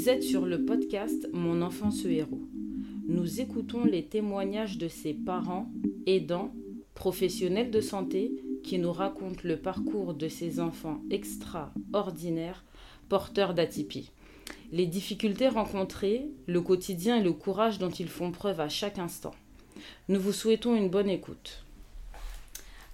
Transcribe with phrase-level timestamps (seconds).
[0.00, 2.48] Vous êtes sur le podcast Mon enfant ce héros.
[3.06, 5.70] Nous écoutons les témoignages de ses parents,
[6.06, 6.54] aidants,
[6.94, 8.32] professionnels de santé
[8.64, 12.64] qui nous racontent le parcours de ces enfants extraordinaires
[13.10, 14.10] porteurs d'atypie.
[14.72, 19.34] Les difficultés rencontrées, le quotidien et le courage dont ils font preuve à chaque instant.
[20.08, 21.66] Nous vous souhaitons une bonne écoute.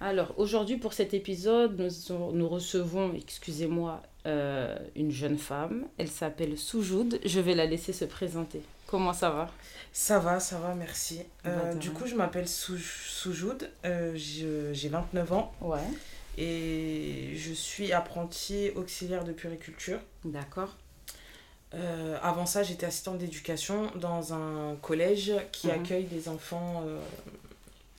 [0.00, 5.86] Alors aujourd'hui pour cet épisode, nous, nous recevons, excusez-moi, euh, une jeune femme.
[5.98, 7.20] Elle s'appelle Soujoud.
[7.24, 8.60] Je vais la laisser se présenter.
[8.86, 9.50] Comment ça va?
[9.92, 11.20] Ça va, ça va, merci.
[11.46, 13.70] Euh, du coup, je m'appelle Sou Soujoud.
[13.84, 15.52] Euh, j'ai 29 ans.
[15.60, 15.78] Ouais.
[16.38, 20.00] Et je suis apprentie auxiliaire de puriculture.
[20.24, 20.76] D'accord.
[22.22, 25.74] avant ça, j'étais assistante d'éducation dans un collège qui mhm.
[25.74, 26.84] accueille des enfants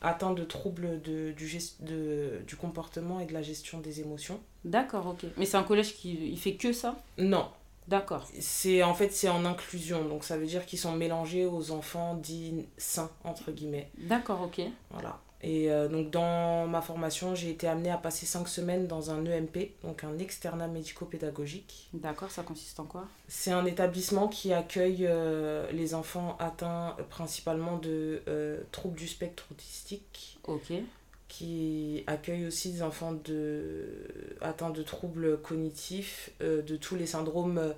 [0.01, 4.39] atteint de troubles de, du, de, du comportement et de la gestion des émotions.
[4.65, 5.29] D'accord, ok.
[5.37, 6.97] Mais c'est un collège qui il fait que ça?
[7.17, 7.47] Non.
[7.87, 8.27] D'accord.
[8.39, 12.15] C'est en fait c'est en inclusion, donc ça veut dire qu'ils sont mélangés aux enfants
[12.15, 13.89] dits sains entre guillemets.
[13.97, 14.61] D'accord, ok.
[14.91, 15.21] Voilà.
[15.41, 19.23] Et euh, donc dans ma formation, j'ai été amenée à passer cinq semaines dans un
[19.25, 21.89] EMP, donc un externat médico-pédagogique.
[21.93, 23.05] D'accord, ça consiste en quoi?
[23.27, 29.45] C'est un établissement qui accueille euh, les enfants atteints principalement de euh, troubles du spectre
[29.51, 30.39] autistique.
[30.47, 30.73] Ok.
[31.27, 34.07] Qui accueille aussi des enfants de,
[34.41, 37.73] atteints de troubles cognitifs, de tous les syndromes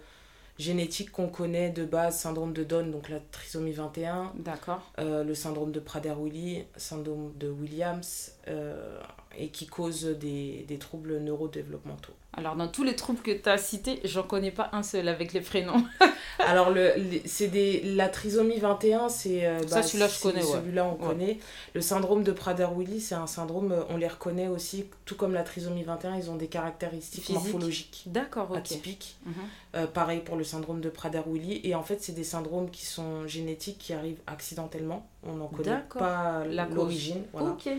[0.60, 4.34] génétique qu'on connaît de base, syndrome de Down, donc la trisomie 21.
[4.36, 4.92] D'accord.
[5.00, 9.00] Euh, le syndrome de Prader-Willi, syndrome de Williams, euh,
[9.38, 12.14] et qui cause des, des troubles neurodéveloppementaux.
[12.34, 15.34] Alors, dans tous les troubles que tu as cités, j'en connais pas un seul avec
[15.34, 15.84] les prénoms.
[16.40, 16.94] Alors, le,
[17.26, 19.46] c'est des, la trisomie 21, c'est.
[19.46, 20.42] Euh, ça, bah, celui-là, je connais.
[20.42, 21.40] Celui-là, on connaît.
[21.74, 25.84] Le syndrome de Prader-Willi, c'est un syndrome, on les reconnaît aussi, tout comme la trisomie
[25.84, 29.18] 21, ils ont des caractéristiques morphologiques D'accord, atypiques.
[29.26, 29.34] Mhm.
[29.76, 31.62] Euh, pareil pour le syndrome de Prader-Willi.
[31.64, 35.08] Et en fait, c'est des syndromes qui sont génétiques, qui arrivent accidentellement.
[35.24, 37.24] On n'en connaît pas l'origine.
[37.34, 37.50] Voilà.
[37.50, 37.70] Ok.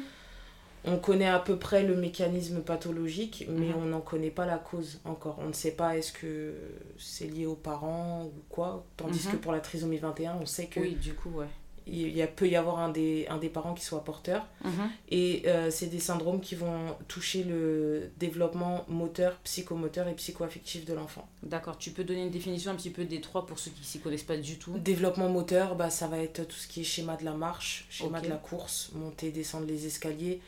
[0.84, 3.76] On connaît à peu près le mécanisme pathologique, mais mhm.
[3.76, 5.38] on n'en connaît pas la cause encore.
[5.40, 6.54] On ne sait pas est-ce que
[6.98, 8.84] c'est lié aux parents ou quoi.
[8.96, 9.40] Tandis que mhm.
[9.40, 10.80] pour la trisomie 21, on sait que.
[10.80, 11.48] Oui, du coup, ouais
[11.86, 14.46] il y a, peut y avoir un des, un des parents qui soit porteur.
[14.64, 14.90] Mhm.
[15.10, 20.94] Et euh, c'est des syndromes qui vont toucher le développement moteur, psychomoteur et psychoaffectif de
[20.94, 21.28] l'enfant.
[21.42, 23.84] D'accord, tu peux donner une définition un petit peu des trois pour ceux qui ne
[23.84, 24.78] s'y connaissent pas du tout?
[24.78, 28.20] Développement moteur, bah, ça va être tout ce qui est schéma de la marche, schéma
[28.20, 30.40] de la course, monter, descendre les escaliers.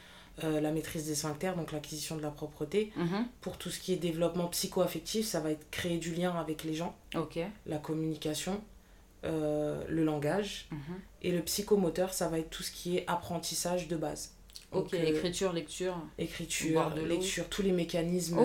[0.44, 2.90] Euh, la maîtrise des sphincters, donc l'acquisition de la propreté.
[2.96, 3.26] Mhm.
[3.42, 6.74] Pour tout ce qui est développement psychoaffectif, ça va être créer du lien avec les
[6.74, 6.96] gens,
[7.66, 8.62] la communication,
[9.24, 10.68] euh, le langage.
[10.70, 10.78] Mhm.
[11.20, 14.32] Et le psychomoteur, ça va être tout ce qui est apprentissage de base.
[14.72, 15.96] ok, euh, écriture, lecture.
[16.18, 18.40] Écriture, lecture, tous les mécanismes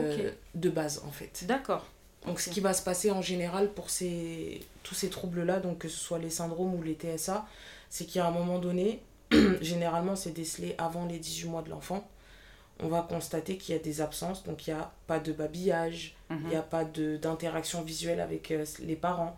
[0.56, 1.46] de base en fait.
[1.48, 1.86] D'accord.
[2.26, 5.88] Donc ce qui va se passer en général pour ces, tous ces troubles-là, donc que
[5.88, 7.48] ce soit les syndromes ou les TSA,
[7.90, 9.02] c'est qu'à un moment donné,
[9.62, 12.10] généralement c'est décelé avant les 18 mois de l'enfant,
[12.80, 16.16] on va constater qu'il y a des absences, donc il n'y a pas de babillage,
[16.30, 16.68] il n'y a mhm.
[16.70, 19.38] pas d'interaction visuelle avec les parents,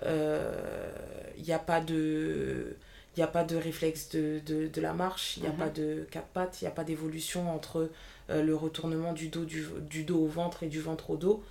[0.00, 0.90] il euh,
[1.38, 2.76] n'y a pas de
[3.16, 5.58] il a pas de réflexe de, de, de la marche, il n'y a mhm.
[5.58, 7.90] pas de quatre pattes, il n'y a pas d'évolution entre
[8.28, 11.42] euh, le retournement du dos, du, du, dos au ventre et du ventre au dos.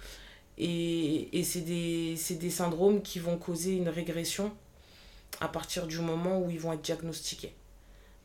[0.57, 4.53] Et, et c'est des, des, syndromes qui vont causer une régression
[5.41, 7.53] à partir du moment où ils vont être diagnostiqués.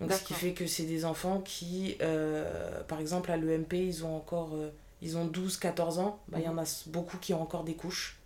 [0.00, 4.04] Donc ce qui fait que c'est des enfants qui, euh, par exemple à l'EMP, ils
[4.04, 4.56] ont encore
[5.02, 6.58] ils ont 12-14 ans, bah, il y en mhm.
[6.60, 8.18] a beaucoup qui ont encore des couches.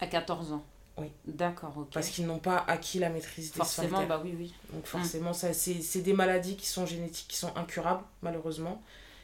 [0.00, 0.64] À 14 ans
[0.98, 1.12] oui.
[1.26, 1.88] D'accord, ok.
[1.92, 4.52] Parce qu'ils n'ont pas acquis la maîtrise des Forcément, bah oui, oui.
[4.72, 8.82] Donc forcément, ça, c'est des maladies qui sont génétiques, qui sont incurables, malheureusement,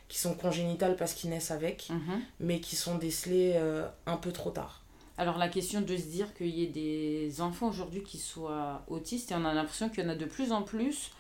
[0.09, 2.23] qui sont congénitales parce qu'ils naissent avec, mhm.
[2.41, 4.83] mais qui sont décelées euh, un peu trop tard.
[5.17, 9.31] Alors la question de se dire qu'il y ait des enfants aujourd'hui qui soient autistes,
[9.31, 11.11] et on a l'impression qu'il y en a de plus en plus,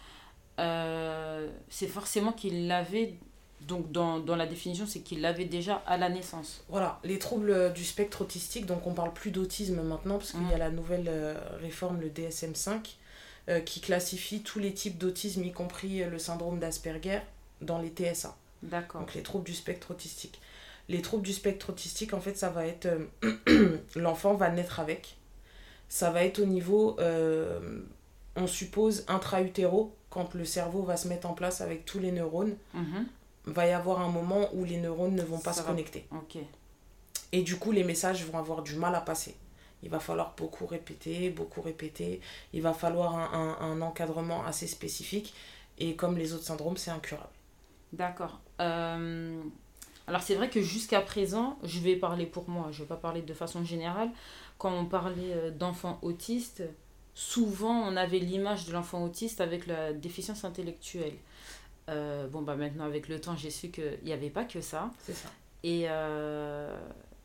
[0.59, 3.15] euh, c'est forcément qu'ils l'avaient
[3.67, 6.64] donc dans, dans la définition, c'est qu'il l'avait déjà à la naissance.
[6.69, 10.49] Voilà, les troubles euh, du spectre autistique, donc on parle plus d'autisme maintenant, parce qu'il
[10.49, 10.58] y a mm.
[10.58, 12.96] la nouvelle euh, réforme, le DSM5,
[13.49, 17.20] euh, qui classifie tous les types d'autisme, y compris le syndrome d'Asperger,
[17.61, 18.37] dans les TSA.
[18.62, 19.00] D'accord.
[19.00, 20.40] Donc les troubles du spectre autistique.
[20.88, 22.88] Les troubles du spectre autistique, en fait, ça va être...
[23.96, 25.17] L'enfant va naître avec.
[25.88, 26.99] Ça va être au niveau,
[28.37, 32.55] on suppose, intra-utéro, quand le cerveau va se mettre en place avec tous les neurones.
[32.75, 33.05] Mm-hmm
[33.46, 36.06] va y avoir un moment où les neurones ne vont pas se connecter.
[37.32, 39.37] Et du coup, les messages vont avoir du mal à passer.
[39.82, 42.20] Il va falloir beaucoup répéter, beaucoup répéter.
[42.52, 45.34] Il va falloir un, un, encadrement assez spécifique.
[45.78, 47.32] Et comme les autres syndromes, c'est incurable.
[47.93, 48.40] D'accord.
[48.60, 49.43] Euh,
[50.06, 52.96] Alors c'est vrai que jusqu'à présent, je vais parler pour moi, je ne vais pas
[52.96, 54.10] parler de façon générale.
[54.56, 56.62] Quand on parlait euh, d'enfants autistes,
[57.14, 61.14] souvent on avait l'image de l'enfant autiste avec la déficience intellectuelle.
[61.88, 64.90] Euh, bon, bah maintenant avec le temps, j'ai su qu'il n'y avait pas que ça.
[65.05, 65.28] C'est ça.
[65.62, 66.76] Et euh,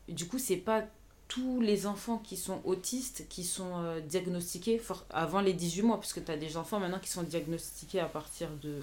[0.08, 0.84] du coup, c'est pas
[1.28, 6.20] tous les enfants qui sont autistes qui sont diagnostiqués avant les 18 mois, parce que
[6.20, 8.82] tu as des enfants maintenant qui sont diagnostiqués à partir de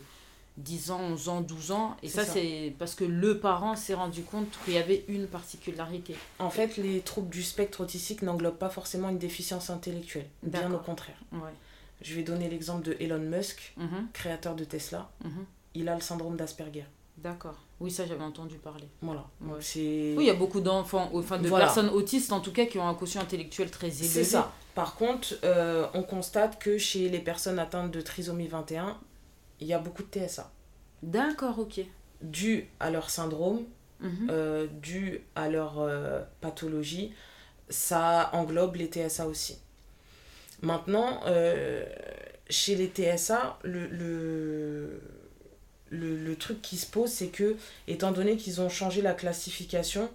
[0.58, 1.96] 10 ans, 11 ans, 12 ans.
[2.04, 6.16] Et ça, c'est parce que le parent s'est rendu compte qu'il y avait une particularité.
[6.40, 10.28] En fait, les troubles du spectre autistique n'englobent pas forcément une déficience intellectuelle.
[10.44, 11.18] Bien au contraire.
[11.32, 11.52] Ouais.
[12.02, 15.10] Je vais donner l'exemple de Elon Musk, Mhm, créateur de Tesla.
[15.24, 15.46] mhm.
[15.76, 16.86] Il a le syndrome d'Asperger.
[17.18, 17.56] D'accord.
[17.80, 18.88] Oui, ça, j'avais entendu parler.
[19.02, 19.26] Voilà.
[19.42, 19.62] Donc Ouais.
[19.62, 20.14] c'est...
[20.18, 21.66] Oui, il y a beaucoup d'enfants, enfin de Voilà.
[21.66, 24.06] personnes autistes en tout cas, qui ont un quotient intellectuel très élevé.
[24.08, 24.52] C'est ça.
[24.76, 28.98] Par contre, euh, on constate que chez les personnes atteintes de trisomie 21,
[29.60, 30.52] il y a beaucoup de TSA.
[31.04, 31.82] D'accord, ok.
[32.22, 33.64] Dû à leur syndrome,
[34.30, 37.14] euh, dû à leur euh, pathologie,
[37.70, 39.60] ça englobe les TSA aussi.
[40.62, 41.86] Maintenant, euh,
[42.50, 45.02] chez les TSA, le, le,
[45.90, 47.56] le, le truc qui se pose, c'est que,
[47.88, 50.10] étant donné qu'ils ont changé la classification,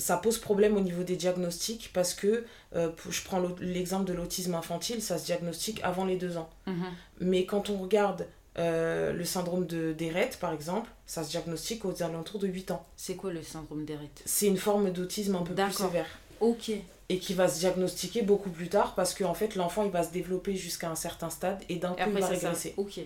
[0.00, 2.44] ça pose problème au niveau des diagnostics parce que,
[2.74, 6.50] euh, je prends l'exemple de l'autisme infantile, ça se diagnostique avant les deux ans.
[6.66, 6.84] Mhm.
[7.20, 8.26] Mais quand on regarde
[8.58, 12.84] euh, le syndrome de d'Eret, par exemple, ça se diagnostique aux alentours de 8 ans.
[12.96, 16.06] C'est quoi le syndrome d'Eret C'est une forme d'autisme un peu plus sévère.
[16.40, 16.72] Ok.
[17.08, 20.10] Et qui va se diagnostiquer beaucoup plus tard parce qu'en fait, l'enfant, il va se
[20.10, 22.26] développer jusqu'à un certain stade et d'un coup, il va ça.
[22.28, 22.74] régresser.
[22.76, 23.00] Ok.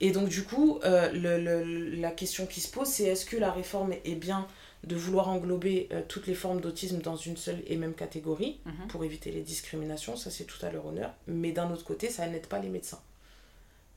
[0.00, 3.36] Et donc, du coup, euh, le, le- la question qui se pose, c'est est-ce que
[3.36, 4.46] la réforme est bien
[4.84, 8.88] de vouloir englober euh, toutes les formes d'autisme dans une seule et même catégorie Mhm.
[8.88, 11.12] pour éviter les discriminations, ça c'est tout à leur honneur.
[11.26, 13.00] Mais d'un autre côté, ça n'aide pas les médecins.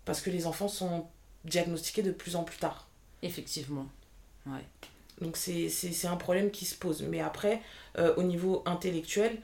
[0.06, 1.08] Parce que les enfants sont
[1.46, 2.88] diagnostiqués de plus en plus tard.
[3.24, 3.88] Effectivement.
[4.46, 4.64] Ouais.
[5.22, 7.02] Donc c'est un problème qui se pose.
[7.02, 7.62] Mais après,
[7.98, 9.38] euh, au niveau intellectuel,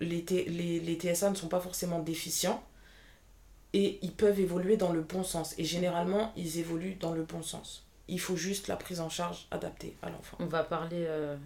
[0.00, 2.62] les, les TSA ne sont pas forcément déficients
[3.72, 5.54] et ils peuvent évoluer dans le bon sens.
[5.58, 7.84] Et généralement, ils évoluent dans le bon sens.
[8.10, 10.36] Il faut juste la prise en charge adaptée à l'enfant.
[10.40, 11.36] On va parler euh,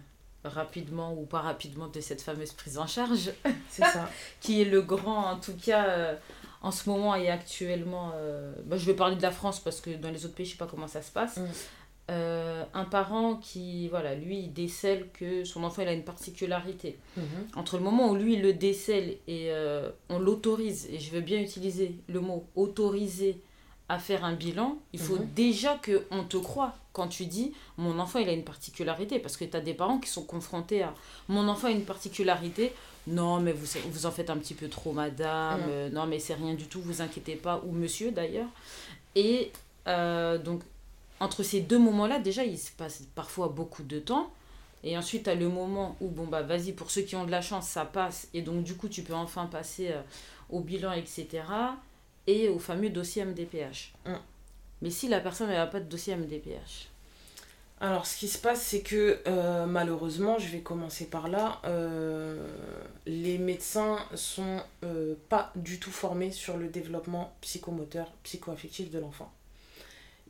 [0.43, 3.31] rapidement ou pas rapidement de cette fameuse prise en charge,
[3.69, 4.09] C'est ça.
[4.41, 6.15] qui est le grand, en tout cas, euh,
[6.61, 8.13] en ce moment et actuellement.
[8.15, 10.51] euh, bah, je vais parler de la France parce que dans les autres pays, je
[10.53, 11.37] sais pas comment ça se passe.
[11.37, 11.45] Mm.
[12.07, 16.99] Un parent qui, voilà, lui, il décèle que son enfant il a une particularité.
[17.17, 17.23] Mhm.
[17.55, 19.49] Entre le moment où lui il le décèle et
[20.09, 23.41] on l'autorise, et je veux bien utiliser le mot autoriser
[23.89, 25.27] à faire un bilan, il faut Mhm.
[25.35, 29.19] déjà qu'on te croit quand tu dis mon enfant il a une particularité.
[29.19, 30.93] Parce que tu as des parents qui sont confrontés à
[31.27, 32.73] mon enfant a une particularité.
[33.07, 35.59] Non, mais vous, vous en faites un petit peu trop, madame.
[35.61, 35.67] Mhm.
[35.69, 37.61] Euh, non, mais c'est rien du tout, vous inquiétez pas.
[37.67, 38.47] Ou monsieur d'ailleurs.
[39.13, 39.51] Et
[39.87, 40.61] euh, donc,
[41.19, 44.31] entre ces deux moments-là, déjà, il se passe parfois beaucoup de temps.
[44.83, 47.31] Et ensuite, tu as le moment où, bon, bah, vas-y, pour ceux qui ont de
[47.31, 48.27] la chance, ça passe.
[48.33, 50.01] Et donc, du coup, tu peux enfin passer euh,
[50.49, 51.43] au bilan, etc.
[52.27, 53.93] Et au fameux dossier MDPH.
[54.05, 54.13] Mm.
[54.81, 56.89] Mais si la personne n'a pas de dossier MDPH,
[57.81, 62.47] Alors, ce qui se passe, c'est que euh, malheureusement, je vais commencer par là, euh,
[63.05, 69.31] les médecins sont euh, pas du tout formés sur le développement psychomoteur, psychoaffectif de l'enfant.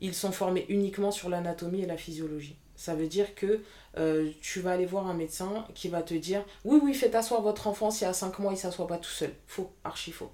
[0.00, 2.56] Ils sont formés uniquement sur l'anatomie et la physiologie.
[2.76, 3.62] Ça veut dire que
[3.96, 7.40] euh, tu vas aller voir un médecin qui va te dire Oui, oui, faites asseoir
[7.40, 9.32] votre enfant si à 5 mois il s'assoit pas tout seul.
[9.46, 10.30] Faux, archi faux.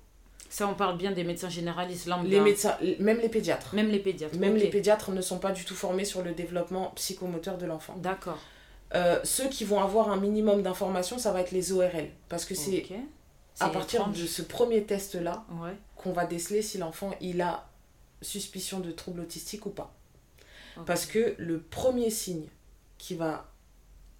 [0.52, 2.28] Ça, on parle bien des médecins généralistes, lambda.
[2.28, 3.74] Les médecins, même les pédiatres.
[3.74, 4.36] Même les pédiatres.
[4.36, 7.94] Même les pédiatres ne sont pas du tout formés sur le développement psychomoteur de l'enfant.
[7.96, 8.38] D'accord.
[8.94, 12.10] Euh, ceux qui vont avoir un minimum d'informations, ça va être les ORL.
[12.28, 12.84] Parce que c'est
[13.60, 14.20] à partir étrange.
[14.20, 15.74] de ce premier test-là Ouais.
[15.96, 17.68] qu'on va déceler si l'enfant il a
[18.20, 19.94] suspicion de trouble autistique ou pas.
[20.86, 22.46] Parce que le premier signe
[22.98, 23.50] qui va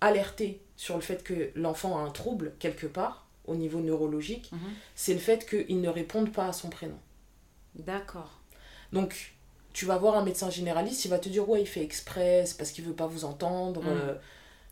[0.01, 4.59] alerter sur le fait que l'enfant a un trouble quelque part, au niveau neurologique, Mhm.
[4.95, 6.99] c'est le fait qu'il ne réponde pas à son prénom.
[7.75, 8.31] D'accord.
[8.93, 9.35] Donc,
[9.73, 12.57] tu vas voir un médecin généraliste, il va te dire ouais, il fait exprès, c'est
[12.57, 13.83] parce qu'il veut pas vous entendre.
[13.83, 13.87] Mm.
[13.89, 14.15] euh,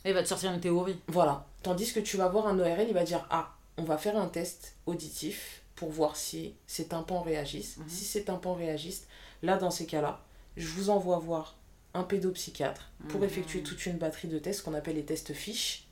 [0.05, 0.99] Et il va te sortir une théorie.
[1.09, 1.47] Voilà.
[1.63, 4.29] Tandis que tu vas voir un ORL, il va dire Ah, on va faire un
[4.29, 7.79] test auditif pour voir si ces tympans réagissent.
[7.79, 7.89] Mhm.
[7.89, 9.07] Si ces tympans réagissent,
[9.43, 10.21] là, dans ces cas-là,
[10.57, 11.57] je vous envoie voir
[11.95, 13.27] un pédopsychiatre pour Mhm.
[13.27, 15.87] effectuer toute une batterie de tests qu'on appelle les tests fiches.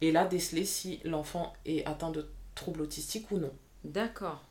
[0.00, 3.50] Et là, déceler si l'enfant est atteint de troubles autistiques ou non.
[3.84, 4.42] D'accord.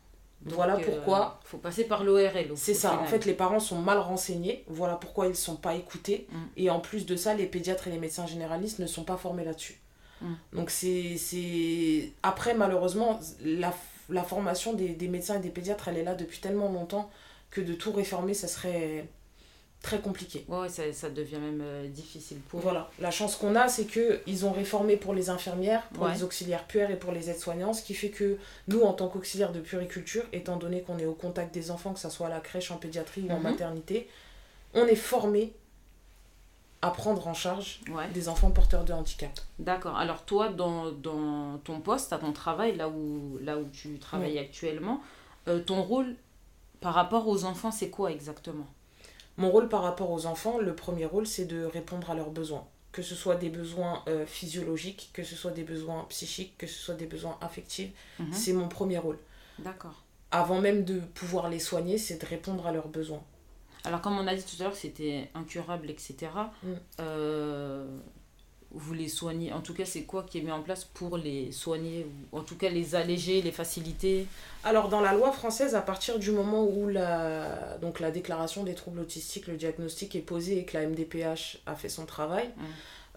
[0.41, 2.51] Donc, Voilà euh, pourquoi- faut passer par l'ORL.
[2.55, 2.97] C'est ça.
[2.99, 4.63] En fait, les parents sont mal renseignés.
[4.67, 6.27] Voilà pourquoi ils ne sont pas écoutés.
[6.31, 6.37] Mm.
[6.57, 9.43] Et en plus de ça, les pédiatres et les médecins généralistes ne sont pas formés
[9.43, 9.81] là-dessus.
[10.21, 10.33] Mm.
[10.53, 11.17] Donc, c'est.
[11.17, 13.73] c'est- Après, malheureusement, la,
[14.07, 17.09] la formation des, des médecins et des pédiatres, elle est là depuis tellement longtemps
[17.51, 19.07] que de tout réformer, ça serait
[19.81, 20.45] très compliqué.
[20.47, 24.45] Ouais, ça, ça, devient même euh, difficile pour Voilà, la chance qu'on a, c'est qu'ils
[24.45, 27.93] ont réformé pour les infirmières, pour les auxiliaires puères et pour les aides-soignants, ce qui
[27.93, 31.71] fait que nous, en tant qu'auxiliaires de puériculture, étant donné qu'on est au contact des
[31.71, 33.43] enfants, que ce soit à la crèche, en pédiatrie ou en mhm.
[33.43, 34.09] maternité,
[34.73, 35.53] on est formé
[36.81, 37.81] à prendre en charge
[38.13, 39.31] des enfants porteurs de handicap.
[39.59, 39.97] D'accord.
[39.97, 44.39] Alors toi, dans, dans, ton poste, à ton travail, là où, là où tu travailles
[44.39, 45.01] actuellement,
[45.47, 46.15] euh, ton rôle
[46.79, 48.67] par rapport aux enfants, c'est quoi exactement?
[49.39, 52.67] Mon rôle par rapport aux enfants, le premier rôle, c'est de répondre à leurs besoins.
[52.91, 56.77] Que ce soit des besoins euh, physiologiques, que ce soit des besoins psychiques, que ce
[56.77, 58.33] soit des besoins affectifs, mhm.
[58.33, 59.17] c'est mon premier rôle.
[59.59, 60.03] D'accord.
[60.31, 63.23] Avant même de pouvoir les soigner, c'est de répondre à leurs besoins.
[63.85, 66.17] Alors, comme on a dit tout à l'heure, c'était incurable, etc.
[66.63, 66.67] Mm.
[66.99, 67.97] Euh,
[68.71, 71.51] vous les soignez En tout cas, c'est quoi qui est mis en place pour les
[71.51, 74.27] soigner En tout cas, les alléger, les faciliter?
[74.63, 78.75] Alors, dans la loi française, à partir du moment où la, donc, la déclaration des
[78.75, 82.49] troubles autistiques, le diagnostic est posé et que la MDPH a fait son travail,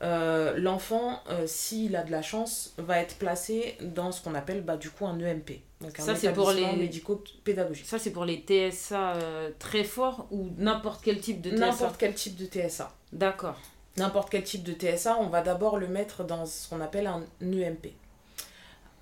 [0.02, 4.62] euh, l'enfant, euh, s'il a de la chance, va être placé dans ce qu'on appelle
[4.62, 5.60] bah, du coup un EMP.
[5.80, 7.86] Donc un ça, c'est pour les médico-pédagogique.
[7.86, 11.96] Ça, c'est pour les TSA euh, très forts ou n'importe quel type de TSA N'importe
[11.98, 12.92] quel type de TSA.
[13.12, 13.58] D'accord.
[13.96, 17.22] N'importe quel type de TSA, on va d'abord le mettre dans ce qu'on appelle un
[17.42, 17.92] EMP.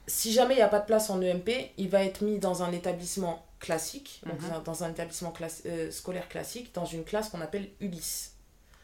[0.07, 2.65] Si jamais il n'y a pas de place en EMP, il va être mis dans
[2.65, 4.63] un établissement classique, donc mhm.
[4.65, 5.33] dans un établissement
[5.67, 8.35] euh, scolaire classique, dans une classe qu'on appelle Ulysse.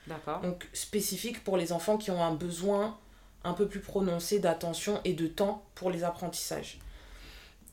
[0.06, 0.40] D'accord.
[0.42, 2.96] Donc spécifique pour les enfants qui ont un besoin
[3.42, 6.78] un peu plus prononcé d'attention et de temps pour les apprentissages.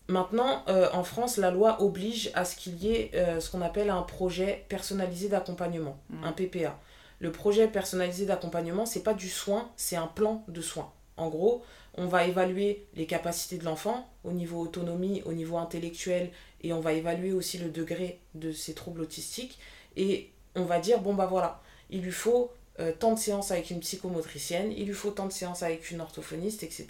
[0.07, 3.61] Maintenant, euh, en France, la loi oblige à ce qu'il y ait euh, ce qu'on
[3.61, 6.23] appelle un projet personnalisé d'accompagnement, mmh.
[6.23, 6.79] un PPA.
[7.23, 10.91] Le projet personnalisé d'accompagnement, c'est pas du soin, c'est un plan de soins.
[11.15, 11.63] En gros,
[11.95, 16.31] on va évaluer les capacités de l'enfant au niveau autonomie, au niveau intellectuel,
[16.63, 19.57] et on va évaluer aussi le degré de ses troubles autistiques.
[19.95, 23.69] Et on va dire, bon bah voilà, il lui faut euh, tant de séances avec
[23.69, 26.87] une psychomotricienne, il lui faut tant de séances avec une orthophoniste, etc.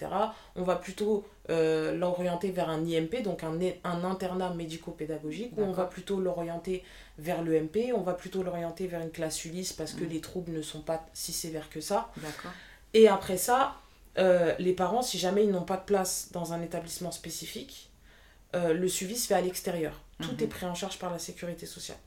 [0.56, 5.74] On va plutôt euh, l'orienter vers un IMP, donc un, un internat médico-pédagogique, ou on
[5.74, 6.86] va plutôt l'orienter
[7.18, 10.10] vers l'EMP, on va plutôt l'orienter vers une classe Ulysse parce que mm.
[10.10, 12.12] les troubles ne sont pas si sévères que ça.
[12.94, 13.76] Et après ça,
[14.18, 17.90] euh, les parents, si jamais ils n'ont pas de place dans un établissement spécifique,
[18.54, 20.00] le suivi se fait à l'extérieur.
[20.22, 20.44] Tout mm-hmm.
[20.44, 21.98] est pris en charge par la sécurité sociale.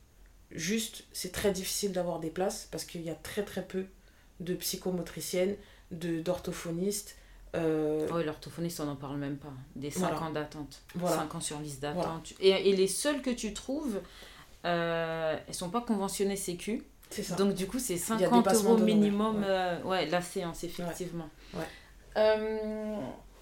[0.51, 3.85] Juste, c'est très difficile d'avoir des places parce qu'il y a très très peu
[4.39, 5.55] de psychomotriciennes,
[5.91, 7.17] de, d'orthophonistes.
[7.55, 8.07] Euh...
[8.11, 9.53] Oui, l'orthophoniste, on n'en parle même pas.
[9.75, 10.81] Des 5 ans d'attente.
[10.99, 12.33] 5 ans sur liste d'attente.
[12.39, 13.99] Et, et, les seules que tu trouves,
[14.65, 16.83] euh, elles sont pas conventionnées Sécu.
[17.09, 17.35] C'est ça.
[17.35, 19.45] Donc du coup, c'est 50 euros minimum ouais.
[19.47, 20.05] Euh, ouais.
[20.07, 21.29] la séance, effectivement.
[21.53, 21.63] Ouais.
[22.17, 22.97] Euh,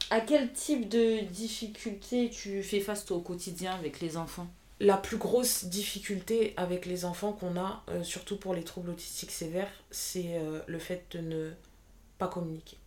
[0.10, 4.48] à quel type de difficulté tu fais face toi, au quotidien avec les enfants?
[4.80, 9.32] La plus grosse difficulté avec les enfants qu'on a, euh, surtout pour les troubles autistiques
[9.32, 11.52] sévères, c'est euh, le fait de ne
[12.18, 12.78] pas communiquer.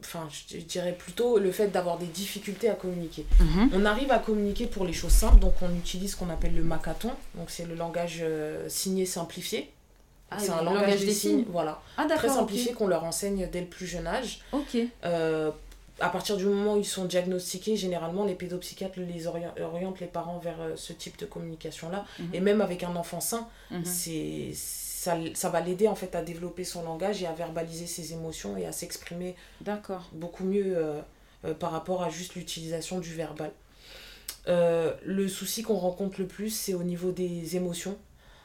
[0.00, 3.24] Enfin, je dirais plutôt le fait d'avoir des difficultés à communiquer.
[3.40, 3.70] Mhm.
[3.72, 6.62] On arrive à communiquer pour les choses simples, donc on utilise ce qu'on appelle le
[6.62, 9.70] macathon, donc c'est le langage euh, signé simplifié.
[10.30, 11.80] Ah, c'est un langage, des signes, voilà.
[11.96, 14.40] Ah, très simplifié qu'on leur enseigne dès le plus jeune âge.
[14.52, 14.76] Ok
[16.00, 20.38] à partir du moment où ils sont diagnostiqués, généralement, les pédopsychiatres les orientent les parents
[20.38, 22.04] vers euh, ce type de communication-là.
[22.18, 22.30] Mhm.
[22.32, 23.84] Et même avec un enfant sain, mhm.
[23.84, 28.12] c'est ça, ça, va l'aider en fait à développer son langage et à verbaliser ses
[28.12, 29.36] émotions et à s'exprimer
[30.12, 31.00] beaucoup mieux euh,
[31.44, 33.52] euh, par rapport à juste l'utilisation du verbal.
[34.46, 37.96] le souci qu'on rencontre le plus, c'est au niveau des émotions.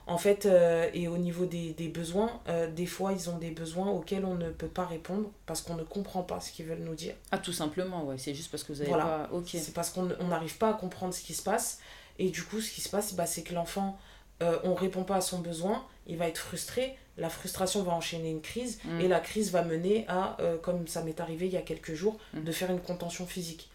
[0.09, 3.51] En fait, euh, et au niveau des, des besoins, euh, des fois, ils ont des
[3.51, 6.83] besoins auxquels on ne peut pas répondre parce qu'on ne comprend pas ce qu'ils veulent
[6.83, 7.13] nous dire.
[7.31, 8.17] Ah, tout simplement, ouais.
[8.17, 9.29] C'est juste parce que vous avez pas...
[9.31, 9.49] Ok.
[9.49, 11.79] C'est parce qu'on n'arrive pas à comprendre ce qui se passe.
[12.17, 13.99] Et du coup, ce qui se passe, bah, c'est que l'enfant,
[14.41, 17.93] euh, on ne répond pas à son besoin, il va être frustré, la frustration va
[17.93, 19.01] enchaîner une crise, mm.
[19.01, 22.17] et la crise va mener à, comme ça m'est arrivé il y a quelques jours,
[22.33, 22.43] mm.
[22.43, 23.69] de faire une contention physique.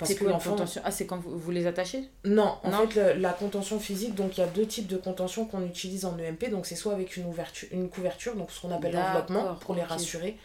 [0.00, 0.56] Parce que l'enfant.
[0.82, 4.40] Ah, c'est quand vous, vous, les attachez Non, en fait, la contention physique, donc il
[4.40, 6.50] y a deux types de contention qu'on utilise en EMP.
[6.50, 9.82] Donc c'est soit avec une, ouverture, une couverture, donc ce qu'on appelle l'enveloppement, pour les
[9.82, 10.36] rassurer,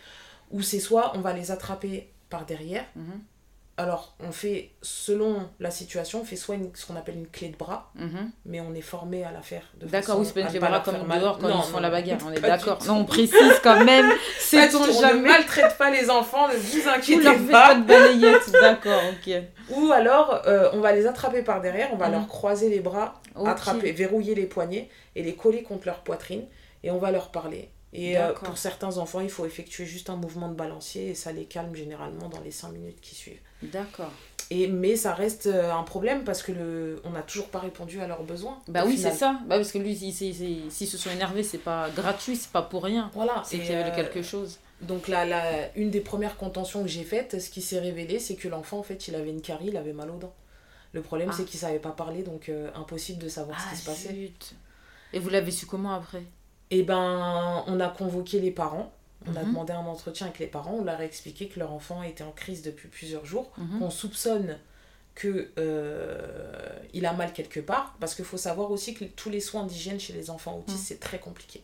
[0.52, 2.86] ou c'est soit on va les attraper par derrière.
[2.96, 3.22] Mhm
[3.78, 7.58] alors, on fait, selon la situation, on fait soit ce qu'on appelle une clé de
[7.58, 8.32] bras, mhm.
[8.46, 9.64] mais on est formé à la faire.
[9.82, 12.20] D'accord, oui, c'est pas une clé de bras comme dehors quand ils font la bagarre,
[12.26, 12.80] on est d'accord.
[12.88, 15.20] Non, on précise quand même, c'est on jamais.
[15.20, 17.68] ne maltraite pas les enfants, ne vous inquiétez leur pas.
[17.68, 19.34] pas de balayette, d'accord, ok.
[19.72, 22.14] Ou alors, euh, on va les attraper par derrière, on va mhm.
[22.14, 26.46] leur croiser les bras, attraper, verrouiller les poignets et les coller contre leur poitrine,
[26.84, 27.72] et on va leur parler.
[27.96, 31.32] Et euh, pour certains enfants, il faut effectuer juste un mouvement de balancier et ça
[31.32, 33.40] les calme généralement dans les 5 minutes qui suivent.
[33.72, 34.12] D'accord.
[34.52, 38.00] Et, mais ça reste euh, un problème parce que le, on n'a toujours pas répondu
[38.00, 38.60] à leurs besoins.
[38.68, 39.40] Bah oui, c'est ça.
[39.48, 42.62] Bah parce que lui, s'ils si, si, se sont énervés, c'est pas gratuit, c'est pas
[42.62, 43.10] pour rien.
[43.14, 43.42] Voilà.
[43.44, 44.60] C'est qu'il y avait quelque chose.
[44.82, 48.36] Donc là, la, une des premières contentions que j'ai faites, ce qui s'est révélé, c'est
[48.36, 50.36] que l'enfant, en fait, il avait une carie, il avait mal aux dents.
[50.92, 51.50] Le problème, c'est ah.
[51.50, 54.32] qu'il savait pas parler, donc impossible de savoir ce qui ah, se passait.
[55.14, 56.24] Et vous l'avez su comment après?
[56.70, 58.92] Eh ben, on a convoqué les parents.
[59.28, 59.48] On a mhm.
[59.48, 60.76] demandé un entretien avec les parents.
[60.80, 63.52] On leur a expliqué que leur enfant était en crise depuis plusieurs jours.
[63.58, 63.80] Mhm.
[63.80, 64.58] qu'on soupçonne
[65.20, 67.96] qu'il euh, il a mal quelque part.
[68.00, 70.86] Parce qu'il faut savoir aussi que tous les soins d'hygiène chez les enfants autistes, mhm.
[70.86, 71.64] c'est très compliqué.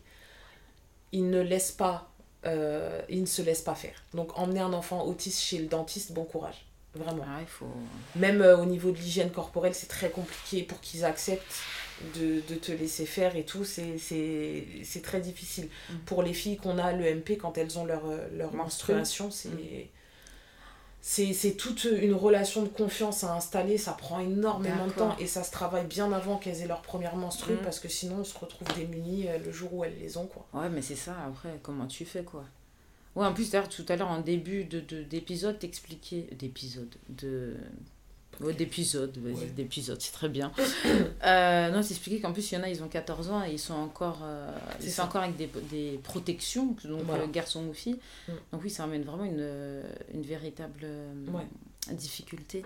[1.12, 2.10] Ils ne laissent pas,
[2.46, 4.04] euh, ils ne se laissent pas faire.
[4.14, 6.66] Donc emmener un enfant autiste chez le dentiste, bon courage.
[6.94, 7.24] Vraiment.
[7.26, 7.72] Ah, il faut...
[8.18, 11.62] Même euh, au niveau de l'hygiène corporelle, c'est très compliqué pour qu'ils acceptent
[12.16, 15.66] de, de, te laisser faire et tout, c'est très difficile.
[15.90, 15.96] Mm.
[16.06, 19.50] Pour les filles qu'on a l'EMP, quand elles ont leur, euh, leur menstruation, c'est...
[19.50, 19.88] Mm.
[21.04, 25.42] C'est toute une relation de confiance à installer, ça prend énormément de temps et ça
[25.42, 27.64] se travaille bien avant qu'elles aient leur première menstrue mm.
[27.64, 30.28] parce que sinon on se retrouve démunies euh, le jour où elles les ont.
[30.28, 30.46] Quoi.
[30.54, 32.44] Ouais, mais c'est ça, après, comment tu fais quoi?
[33.16, 36.28] Ouais, en plus, d'ailleurs, tout à l'heure, en début d'épisode, de, t'expliquais.
[36.32, 36.96] D'épisode.
[37.10, 37.58] De
[38.58, 39.12] d'épisodes,
[39.56, 40.52] d'épisodes, c'est très bien.
[41.26, 43.60] euh, non, expliqué qu'en plus, il y en a, ils ont 14 ans et ils
[43.60, 47.28] sont encore, euh, ils sont encore avec des, des protections, donc voilà.
[47.28, 48.00] garçon ou fille.
[48.28, 48.32] Mm.
[48.52, 49.84] Donc oui, ça amène vraiment une,
[50.14, 51.14] une véritable euh,
[51.92, 52.64] difficulté.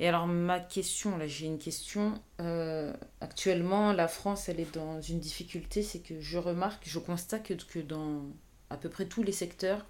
[0.00, 2.14] Et alors, ma question, là, j'ai une question.
[2.40, 7.42] Euh, actuellement, la France, elle est dans une difficulté, c'est que je remarque, je constate
[7.42, 8.22] que, que dans
[8.70, 9.84] à peu près tous les secteurs,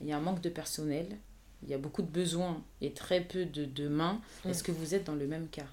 [0.00, 1.06] il y a un manque de personnel
[1.64, 4.20] il y a beaucoup de besoins et très peu de, de mains.
[4.44, 4.50] Mm.
[4.50, 5.66] Est-ce que vous êtes dans le même cas?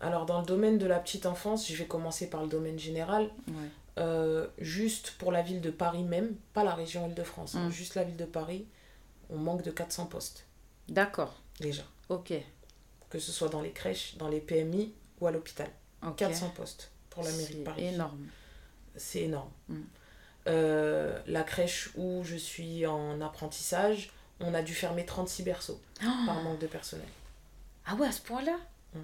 [0.00, 3.30] Alors, dans le domaine de la petite enfance, je vais commencer par le domaine général.
[3.98, 7.72] Euh, juste pour la ville de Paris même, pas la région Île-de-France, hein, mm.
[7.72, 8.64] juste la ville de Paris,
[9.30, 10.46] on manque de 400 postes.
[10.88, 11.40] D'accord.
[11.60, 11.82] Déjà.
[12.08, 12.32] Ok.
[13.10, 15.68] Que ce soit dans les crèches, dans les PMI ou à l'hôpital.
[16.16, 17.82] 400 postes pour la mairie de Paris.
[17.82, 18.26] C'est énorme.
[18.96, 19.50] C'est énorme.
[19.68, 19.80] Mm.
[20.48, 24.10] Euh, la crèche où je suis en apprentissage,
[24.42, 26.26] on a dû fermer 36 berceaux oh.
[26.26, 27.06] par manque de personnel.
[27.86, 28.56] Ah ouais, à ce point-là
[28.94, 28.98] mm.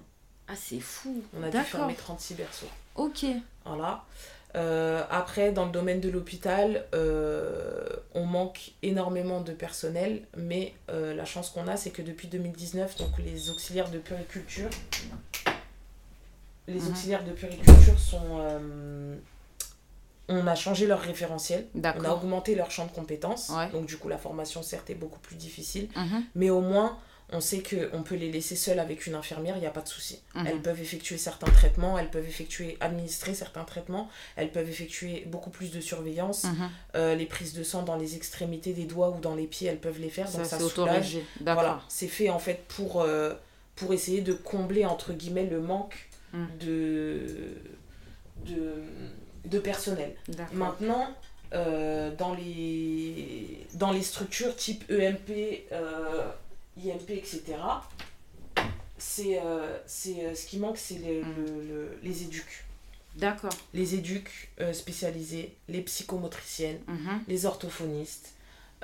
[0.47, 1.21] Ah, c'est fou.
[1.37, 2.69] On a dû fermer 36 berceaux.
[2.95, 3.25] Ok.
[3.65, 4.03] Voilà.
[4.55, 11.13] Euh, après, dans le domaine de l'hôpital, euh, on manque énormément de personnel, mais euh,
[11.13, 14.69] la chance qu'on a, c'est que depuis 2019, donc les auxiliaires de puriculture,
[16.67, 16.91] les mhm.
[16.91, 18.39] auxiliaires de puriculture sont
[20.29, 23.51] on a changé leur référentiel, on a augmenté leur champ de compétences.
[23.73, 25.89] Donc du coup, la formation, certes, est beaucoup plus difficile.
[25.95, 26.23] Mhm.
[26.35, 26.97] Mais au moins,
[27.31, 29.87] on sait qu'on peut les laisser seuls avec une infirmière, il n'y a pas de
[29.87, 30.19] souci.
[30.35, 30.47] Mhm.
[30.47, 35.49] Elles peuvent effectuer certains traitements, elles peuvent effectuer, administrer certains traitements, elles peuvent effectuer beaucoup
[35.49, 36.45] plus de surveillance.
[36.45, 36.69] Mhm.
[36.95, 39.79] Euh, les prises de sang dans les extrémités des doigts ou dans les pieds, elles
[39.79, 40.31] peuvent les faire.
[40.31, 41.17] donc ça soulage.
[41.41, 43.33] Voilà, c'est fait en fait pour, euh,
[43.75, 46.09] pour essayer de combler, entre guillemets, le manque
[46.59, 47.55] de...
[48.45, 48.83] de
[49.45, 50.15] de personnel.
[50.53, 51.07] Maintenant,
[51.51, 56.29] euh, dans, les, dans les structures type EMP, euh,
[56.77, 57.41] IMP, etc.,
[58.99, 61.25] c'est euh, c'est ce qui manque, c'est mm.
[61.67, 62.65] le, les éduques.
[63.15, 63.51] D'accord.
[63.73, 67.19] Les éduques spécialisés, les psychomotriciennes, mm-hmm.
[67.27, 68.35] les orthophonistes,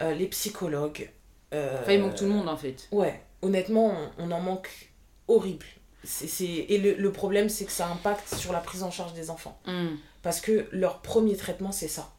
[0.01, 1.09] les psychologues.
[1.53, 2.87] enfin, il manque tout le monde en fait.
[2.91, 4.89] Ouais, honnêtement, on, en manque
[5.27, 5.65] horrible.
[6.03, 9.29] c'est Et le, le problème, c'est que ça impacte sur la prise en charge des
[9.29, 9.59] enfants.
[9.67, 9.95] Mm.
[10.25, 12.11] Parce que leur premier traitement, c'est ça.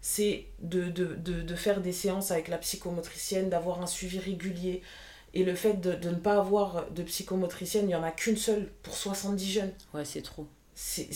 [0.00, 4.80] C'est de, de, de, de, faire des séances avec la psychomotricienne, d'avoir un suivi régulier.
[5.34, 8.38] Et le fait de, de, ne pas avoir de psychomotricienne, il n'y en a qu'une
[8.38, 9.72] seule pour 70 jeunes.
[9.92, 10.46] Ouais, c'est trop.
[10.74, 11.10] C'est,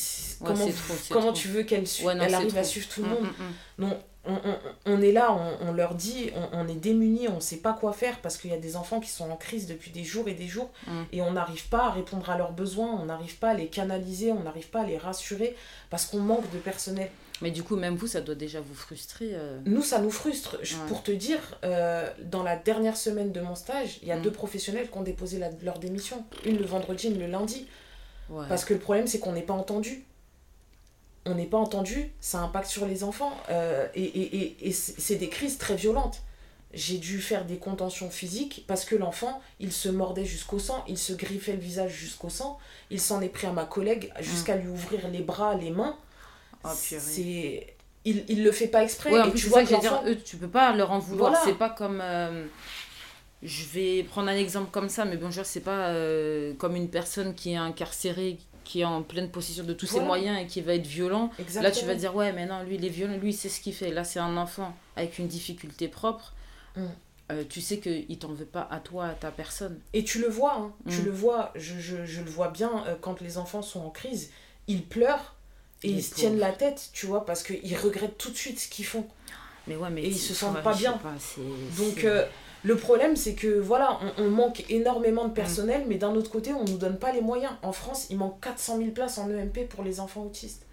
[0.45, 3.23] comment trop, comment tu veux qu'elle elle arrive à suivre tout le mm, monde?
[3.23, 3.55] mm, mm.
[3.79, 7.41] Non, on, on, on, est là, on, on leur dit, on, est démunis, on ne
[7.41, 9.91] sait pas quoi faire parce qu'il y a des enfants qui sont en crise depuis
[9.91, 10.71] des jours et des jours
[11.13, 14.33] et on n'arrive pas à répondre à leurs besoins, on n'arrive pas à les canaliser,
[14.33, 15.57] on n'arrive pas à les rassurer
[15.91, 17.11] parce qu'on manque de personnel.
[17.43, 19.31] Mais du coup, même vous, ça doit déjà vous frustrer.
[19.33, 19.59] Euh.
[19.65, 20.59] Nous, ça nous frustre.
[20.89, 24.31] Pour te dire, euh, dans la dernière semaine de mon stage, il y a deux
[24.31, 26.25] professionnels qui ont déposé leur démission.
[26.45, 27.67] Une le vendredi, une le lundi.
[28.49, 30.05] Parce que le problème, c'est qu'on n'est pas entendu
[31.27, 33.33] on n'est pas entendu, ça impacte sur les enfants.
[33.51, 36.23] Euh, et et, et, c'est des crises très violentes.
[36.73, 40.99] J'ai dû faire des contentions physiques parce que l'enfant, il se mordait jusqu'au sang, il
[40.99, 42.59] se griffait le visage jusqu'au sang,
[42.91, 45.97] il s'en est pris à ma collègue jusqu'à lui ouvrir les bras, les mains.
[46.65, 49.11] Oh, c'est il, il le fait pas exprès.
[49.11, 51.37] et tu vois que dire, eux, tu peux pas leur en vouloir.
[51.45, 52.01] C'est pas comme.
[52.03, 52.47] Euh,
[53.43, 57.35] je vais prendre un exemple comme ça, mais bon, c'est pas euh, comme une personne
[57.35, 58.39] qui est incarcérée,
[58.71, 61.31] qui est en pleine possession de tous ses moyens et qui va être violent,
[61.61, 63.75] là tu vas dire ouais mais non lui il est violent, lui c'est ce qu'il
[63.75, 63.91] fait.
[63.91, 66.33] Là c'est un enfant avec une difficulté propre.
[66.77, 66.85] Mm.
[67.33, 69.79] euh, tu sais qu'il t'en veut pas à toi, à ta personne.
[69.93, 70.73] Et tu le vois, hein.
[70.89, 71.05] tu Mm.
[71.07, 74.31] le vois, je, je, je le vois bien euh, quand les enfants sont en crise,
[74.69, 75.35] ils pleurent
[75.83, 78.61] et Les ils se tiennent la tête, tu vois, parce qu'ils regrettent tout de suite
[78.61, 79.07] ce qu'ils font.
[79.67, 80.93] Mais ouais, mais Et ils se sentent pas bien.
[80.93, 81.15] pas,
[81.77, 82.25] Donc euh,
[82.63, 86.53] le problème c'est que voilà, on, on manque énormément de personnel, mais d'un autre côté
[86.53, 87.53] on nous donne pas les moyens.
[87.63, 90.67] En France, il manque 400 000 places en EMP pour les enfants autistes.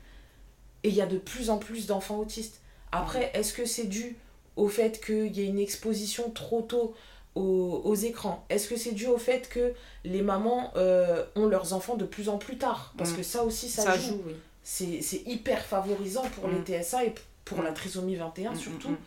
[0.84, 2.62] Et il y a de plus en plus d'enfants autistes.
[2.91, 4.15] Après, est-ce que c'est dû
[4.56, 6.93] au fait qu'il y ait une exposition trop tôt
[7.36, 8.45] aux, aux écrans?
[8.50, 9.73] Est-ce que c'est dû au fait que
[10.06, 12.93] les mamans euh, ont leurs enfants de plus en plus tard?
[12.97, 13.15] Parce Mm.
[13.17, 14.10] que ça aussi, ça, ça joue.
[14.10, 14.36] joue, oui.
[14.63, 16.65] C'est c'est hyper favorisant pour les Mm.
[16.84, 17.63] TSA et pour Mm.
[17.63, 18.89] la trisomie 21 Mm, surtout.
[18.89, 18.97] mm, mm.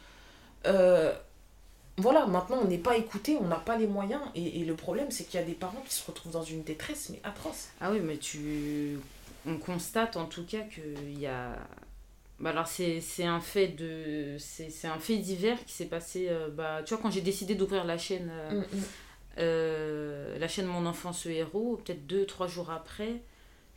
[0.66, 1.12] Euh,
[2.00, 4.22] voilà, maintenant on n'est pas écouté, on n'a pas les moyens.
[4.34, 6.62] Et, et le problème, c'est qu'il y a des parents qui se retrouvent dans une
[6.62, 7.68] détresse, mais atroce.
[7.80, 8.98] Ah oui, mais tu.
[9.46, 11.56] On constate en tout cas qu'il y a.
[12.38, 14.36] Bah alors, c'est un fait de.
[14.38, 16.26] C'est c'est un fait divers qui s'est passé.
[16.28, 18.30] euh, bah, tu vois, quand j'ai décidé d'ouvrir la chaîne.
[18.32, 18.82] euh, Mm, mm.
[19.38, 23.22] euh, la chaîne Mon enfant ce héros, peut-être deux, trois jours après,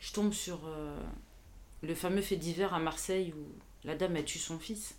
[0.00, 0.60] je tombe sur
[1.82, 3.46] le fameux fait divers à Marseille où
[3.86, 4.94] la dame a tué son fils.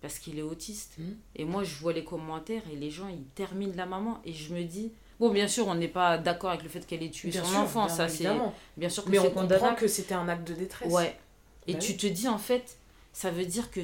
[0.00, 0.94] Parce qu'il est autiste.
[0.98, 1.02] Mm.
[1.36, 4.52] Et moi, je vois les commentaires et les gens, ils terminent la maman et je
[4.54, 4.92] me dis.
[5.20, 7.50] Bon, bien sûr, on n'est pas d'accord avec le fait qu'elle ait tué Bien son
[7.50, 8.28] sûr, enfant, bien ça c'est.
[8.76, 10.92] Bien sûr que Mais on comprend que c'était un acte de détresse.
[10.92, 11.18] Ouais.
[11.66, 11.96] Et Bah tu oui.
[11.96, 12.76] te dis, en fait,
[13.12, 13.80] ça veut dire que.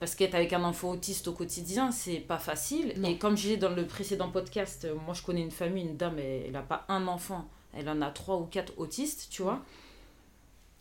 [0.00, 2.94] Parce qu'être avec un enfant autiste au quotidien, c'est pas facile.
[2.96, 3.08] Non.
[3.08, 5.96] Et comme je disais dans le précédent podcast, euh, moi je connais une famille, une
[5.96, 9.62] dame, elle n'a pas un enfant, elle en a trois ou quatre autistes, tu vois.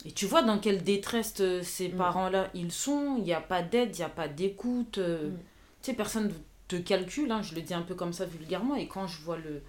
[0.05, 1.97] Et tu vois dans quelle détresse euh, ces Mm.
[1.97, 4.97] parents-là ils sont, il n'y a pas d'aide, il n'y a pas d'écoute.
[4.99, 5.37] euh, Mm.
[5.81, 6.33] Tu sais, personne
[6.67, 9.37] te calcule, hein, je le dis un peu comme ça vulgairement, et quand je vois
[9.37, 9.61] le.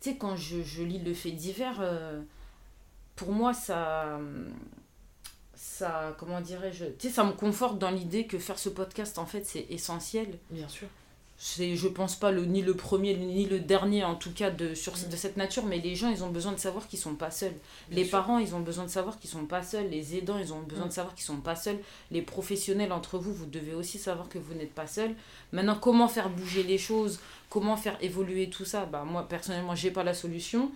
[0.00, 2.20] Tu sais, quand je, je lis le fait divers, euh,
[3.16, 4.18] pour moi, ça.
[5.54, 9.26] Ça, comment dirais-je Tu sais, ça me conforte dans l'idée que faire ce podcast, en
[9.26, 10.38] fait, c'est essentiel.
[10.50, 10.88] Bien sûr.
[11.42, 14.74] C'est, je pense pas le, ni le premier ni le dernier, en tout cas, de,
[14.74, 15.08] sur, Mm.
[15.10, 17.54] de cette nature, mais les gens, ils ont besoin de savoir qu'ils sont pas seuls.
[17.88, 18.10] Bien Les sûr.
[18.10, 19.88] parents, ils ont besoin de savoir qu'ils sont pas seuls.
[19.88, 20.88] Les aidants, ils ont besoin Mm.
[20.88, 21.78] de savoir qu'ils sont pas seuls.
[22.10, 25.14] Les professionnels entre vous, vous devez aussi savoir que vous n'êtes pas seuls.
[25.52, 27.20] Maintenant, comment faire bouger les choses?
[27.48, 28.84] Comment faire évoluer tout ça?
[28.84, 30.70] Bah, Moi, personnellement, j'ai pas la solution.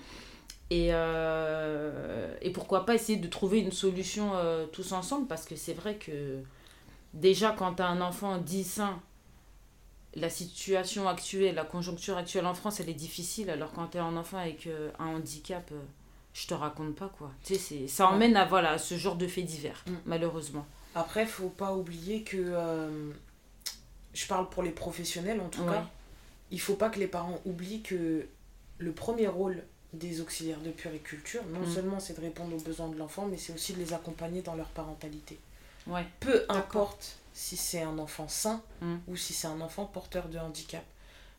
[0.70, 5.26] Et, euh, et pourquoi pas essayer de trouver une solution euh, tous ensemble?
[5.26, 6.38] Parce que c'est vrai que
[7.12, 8.98] déjà, quand tu as un enfant dit sain,
[10.16, 13.50] la situation actuelle, la conjoncture actuelle en France, elle est difficile.
[13.50, 15.80] Alors quand tu es un enfant avec euh, un handicap, euh,
[16.32, 17.30] je te raconte pas quoi.
[17.44, 19.92] Tu sais, c'est- ça emmène à voilà, ce genre de faits divers, Mm.
[20.06, 20.66] malheureusement.
[20.94, 22.36] Après, faut pas oublier que.
[22.38, 23.10] euh,
[24.12, 25.72] je parle pour les professionnels en tout Ouais.
[25.72, 25.86] cas.
[26.52, 28.26] Il faut pas que les parents oublient que
[28.78, 31.70] le premier rôle des auxiliaires de puriculture, non Mm.
[31.74, 34.54] seulement c'est de répondre aux besoins de l'enfant, mais c'est aussi de les accompagner dans
[34.54, 35.38] leur parentalité.
[35.88, 36.04] Ouais.
[36.20, 38.94] Peu importe si c'est un enfant sain Mm.
[39.08, 40.84] ou si c'est un enfant porteur de handicap.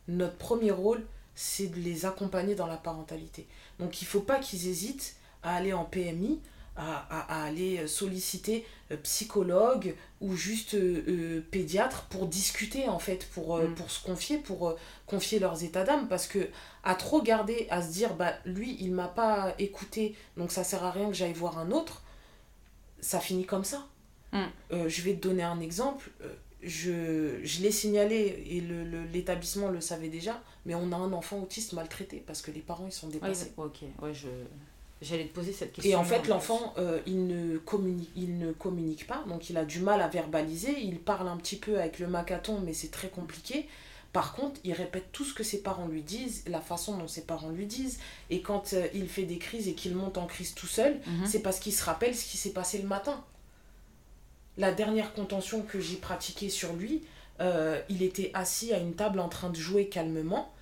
[0.07, 1.03] Notre premier rôle,
[1.33, 3.47] c'est de les accompagner dans la parentalité.
[3.79, 6.39] Donc il faut pas qu'ils hésitent à aller en PMI,
[6.77, 12.99] à, à- à aller solliciter euh, psychologue ou juste euh, euh, pédiatre pour discuter en
[12.99, 13.75] fait, pour, euh, Mm.
[13.75, 14.75] pour se confier, pour
[15.07, 16.07] confier leurs états d'âme.
[16.09, 16.49] Parce que
[16.83, 20.83] à trop garder, à se dire, bah lui, il m'a pas écouté, donc ça sert
[20.83, 22.01] à rien que j'aille voir un autre,
[22.99, 23.87] ça finit comme ça.
[24.31, 24.37] Mm.
[24.73, 26.09] Euh, je vais te donner un exemple.
[26.21, 26.33] Euh,
[26.67, 31.13] Je, je l'ai signalé et le- le- l'établissement le, savait déjà, mais on a un
[31.13, 33.51] enfant autiste maltraité parce que les parents ils sont Ouais, dépassés.
[33.57, 34.27] ok, ouais, je
[35.01, 35.91] j'allais te poser cette question.
[35.91, 39.65] Et en fait, l'enfant, euh, il, ne communique, il ne communique pas, donc il a
[39.65, 40.79] du mal à verbaliser.
[40.79, 43.67] Il parle un petit peu avec le macaton, mais c'est très compliqué.
[44.11, 47.25] Par contre, il répète tout ce que ses parents lui disent, la façon dont ses
[47.25, 47.99] parents lui disent.
[48.31, 51.27] Et quand euh, il fait des crises et qu'il monte en crise tout seul, Mhm.
[51.27, 53.23] c'est parce qu'il se rappelle ce qui s'est passé le matin.
[54.57, 57.03] La dernière contention que j'ai pratiquée sur lui,
[57.41, 60.53] euh, il était assis à une table en train de jouer calmement.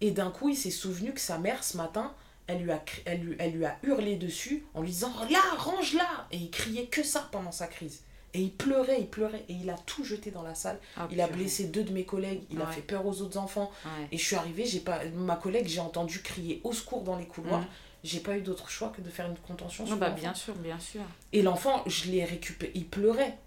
[0.00, 2.12] Et d'un coup, il s'est souvenu que sa mère, ce matin,
[2.46, 6.26] elle lui, a, elle, lui, elle lui a hurlé dessus en lui disant Là, range-la
[6.32, 8.02] Et il criait que ça pendant sa crise.
[8.34, 9.44] Et il pleurait, il pleurait.
[9.48, 10.78] Et il a tout jeté dans la salle.
[10.96, 12.42] Ah, Il a blessé deux de mes collègues.
[12.50, 13.70] Il a fait peur aux autres enfants.
[13.84, 14.08] Ouais.
[14.10, 17.26] Et je suis arrivée, j'ai pas, ma collègue, j'ai entendu crier au secours dans les
[17.26, 17.60] couloirs.
[17.60, 17.66] Mhm.
[18.04, 20.20] J'ai pas eu d'autre choix que de faire une contention sur bah, l'enfant.
[20.20, 21.02] bien sûr, bien sûr.
[21.32, 23.38] Et l'enfant, je l'ai récupéré, il pleurait.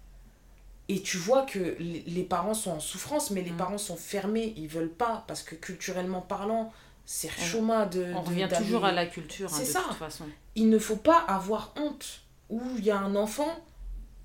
[0.88, 3.56] Et tu vois que les parents sont en souffrance, mais les Mm.
[3.56, 6.72] parents sont fermés, ils veulent pas, parce que culturellement parlant,
[7.04, 8.12] c'est On- chôma de...
[8.14, 9.82] On de- revient toujours à la culture, hein, C'est de ça.
[9.88, 10.24] toute façon.
[10.54, 12.22] Il ne faut pas avoir honte.
[12.48, 13.58] Où il y a un enfant,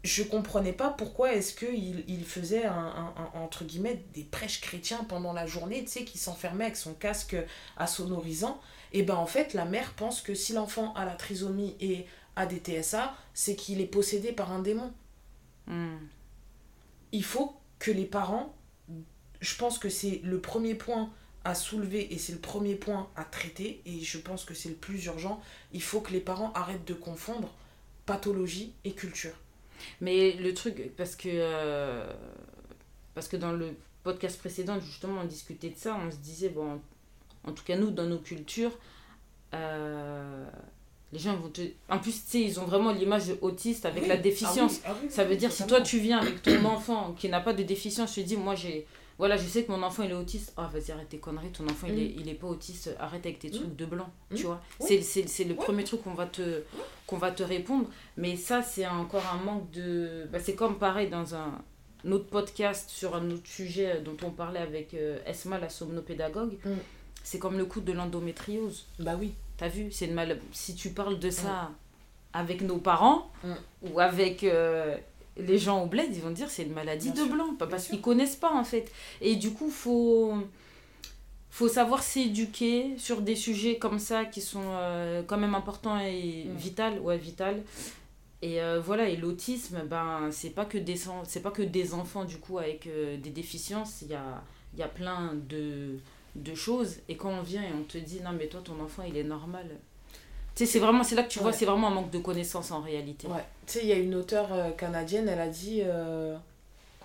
[0.04, 4.62] je comprenais pas pourquoi est-ce qu'il il faisait, un, un- un- entre guillemets, des prêches
[4.62, 7.36] chrétiens pendant la journée, tu sais, qui s'enfermait avec son casque
[7.78, 8.62] à sonorisant.
[8.93, 12.45] Et ben en fait, la mère pense que si l'enfant a la trisomie et a
[12.45, 14.93] des TSA, c'est qu'il est possédé par un démon.
[15.67, 15.99] Hmm.
[17.12, 18.56] il faut que les parents,
[19.41, 21.12] je pense que c'est le premier point
[21.43, 24.75] à soulever et c'est le premier point à traiter et je pense que c'est le
[24.75, 25.41] plus urgent.
[25.71, 27.54] Il faut que les parents arrêtent de confondre
[28.06, 29.36] pathologie et culture.
[29.99, 32.12] Mais le truc, parce que, euh,
[33.13, 36.82] parce que dans le podcast précédent, justement, on discutait de ça, on se disait, bon,
[37.45, 38.77] en tout cas, nous, dans nos cultures,
[39.54, 40.45] euh,
[41.12, 41.62] les gens vont te...
[41.89, 44.80] En plus, tu sais, ils ont vraiment l'image de autiste avec la déficience.
[44.86, 47.27] Ah oui, ah oui, ça veut dire, si toi, tu viens avec ton enfant qui
[47.30, 48.86] n'a pas de déficience, tu te dis, moi, j'ai...
[49.17, 50.51] Voilà, je sais que mon enfant il est autiste.
[50.58, 51.99] Ah, vas-y, arrête tes conneries, ton enfant il, Mm.
[51.99, 54.36] est, il est pas autiste, arrête avec tes trucs de blanc, Mm.
[54.36, 54.63] tu vois.
[54.80, 56.63] C'est, c'est, c'est le premier truc qu'on va, te,
[57.06, 57.88] qu'on va te répondre.
[58.17, 60.27] Mais ça, c'est encore un manque de.
[60.32, 61.62] Bah, c'est comme pareil dans un
[62.10, 66.58] autre podcast sur un autre sujet dont on parlait avec euh, Esma, la somnopédagogue.
[67.21, 67.23] Mm.
[67.23, 68.86] C'est comme le coup de l'endométriose.
[68.99, 69.34] Bah oui.
[69.57, 70.39] T'as vu c'est une mal...
[70.51, 71.71] Si tu parles de ça
[72.34, 73.53] avec nos parents Mm.
[73.91, 74.97] ou avec euh,
[75.38, 77.67] les gens au bled, ils vont dire c'est une maladie Bien de sûr, blanc, pas
[77.67, 78.91] parce qu'ils connaissent pas en fait.
[79.21, 80.36] Et du coup, faut
[81.49, 86.45] faut savoir s'éduquer sur des sujets comme ça qui sont euh, quand même importants et
[86.47, 86.55] Mm.
[86.55, 87.62] vital, ouais, vital.
[88.41, 92.25] Et euh, voilà, et l'autisme, ben, c'est pas que des c'est pas que des enfants
[92.25, 92.88] du coup avec
[93.21, 94.41] des déficiences, il y a
[94.73, 95.97] il y a plein de
[96.36, 99.04] de choses et quand on vient et on te dit non mais toi ton enfant
[99.08, 99.67] il est normal.
[100.56, 102.72] Tu sais c'est vraiment c'est là que tu vois c'est vraiment un manque de connaissances
[102.72, 103.28] en réalité.
[103.28, 103.46] Ouais.
[103.65, 106.36] Tu sais, il y a une auteure euh, canadienne, elle a dit euh,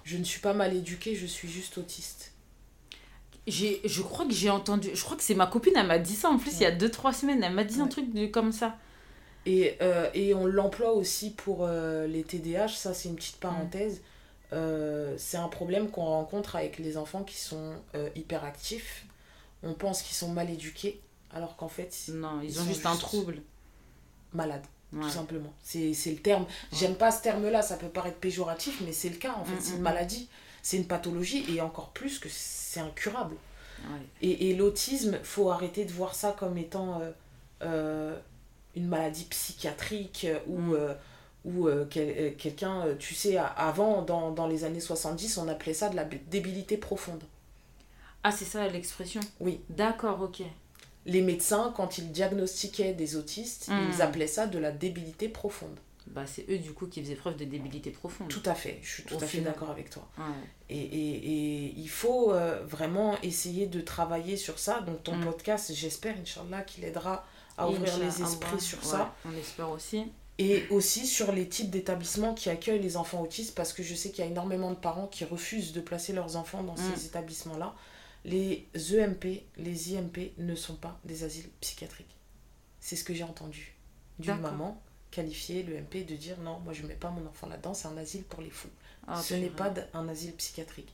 [0.05, 2.33] Je ne suis pas mal éduquée, je suis juste autiste.
[3.47, 6.15] J'ai je crois que j'ai entendu je crois que c'est ma copine elle m'a dit
[6.15, 8.27] ça en plus il y a 2 3 semaines, elle m'a dit un truc de,
[8.27, 8.77] comme ça.
[9.47, 14.03] Et, euh, et on l'emploie aussi pour euh, les TDAH, ça c'est une petite parenthèse.
[14.53, 17.75] Euh, c'est un problème qu'on rencontre avec les enfants qui sont
[18.17, 19.07] hyperactifs.
[19.66, 21.00] On pense qu'ils sont mal éduqués,
[21.33, 23.42] alors qu'en fait, Non, ils, Ils ont juste un trouble.
[24.33, 25.02] malade, Ouais.
[25.02, 25.52] tout simplement.
[25.62, 26.46] C'est le terme.
[26.72, 29.61] J'aime pas ce terme-là, ça peut paraître péjoratif, mais c'est le cas en fait.
[29.61, 30.29] C'est une maladie,
[30.62, 33.35] c'est une pathologie, et encore plus que c'est incurable.
[33.90, 34.00] Ouais.
[34.22, 37.11] Et, et l'autisme, faut arrêter de voir ça comme étant euh,
[37.62, 38.18] euh,
[38.74, 40.74] une maladie psychiatrique euh, ou, Mm.
[40.74, 40.94] euh,
[41.44, 45.96] ou quel- quelqu'un, tu sais, avant, dans, dans les années 70, on appelait ça de
[45.96, 47.22] la débilité profonde.
[48.29, 49.61] Ah, c'est ça l'expression Oui.
[49.71, 50.43] D'accord, OK.
[51.05, 55.77] Les médecins, quand ils diagnostiquaient des autistes, ils appelaient ça de la débilité profonde.
[56.09, 58.29] Bah c'est eux du coup qui faisaient preuve de débilité profonde.
[58.29, 60.09] Tout à fait, je suis tout Au à fait d'accord avec toi.
[60.19, 60.25] Ouais.
[60.71, 61.17] Et, et,
[61.67, 64.81] et il faut euh, vraiment essayer de travailler sur ça.
[64.83, 65.25] Donc ton Mm.
[65.25, 67.25] podcast, j'espère, Inch'Allah, qu'il aidera
[67.59, 69.15] à ouvrir Inch'Allah, les esprits sur ouais, ça.
[69.25, 70.05] On espère aussi.
[70.39, 74.11] Et aussi sur les types d'établissements qui accueillent les enfants autistes, parce que je sais
[74.11, 76.95] qu'il y a énormément de parents qui refusent de placer leurs enfants dans Mm.
[76.97, 77.75] ces établissements-là.
[78.27, 82.15] Les EMP, les IMP ne sont pas des asiles psychiatriques.
[82.81, 83.75] C'est ce que j'ai entendu
[84.19, 87.73] d'une maman qualifier l'EMP de dire non, moi je ne mets pas mon enfant là-dedans,
[87.75, 88.69] c'est un asile pour les fous.
[89.07, 90.93] Ah, Ce n'est pas un asile psychiatrique.